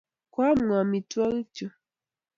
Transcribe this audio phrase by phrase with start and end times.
[0.33, 1.65] Koam ng'o amitwogikchu?